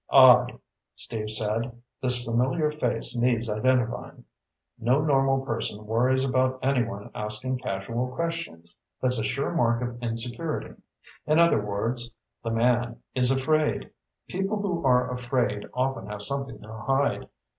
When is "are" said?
14.83-15.11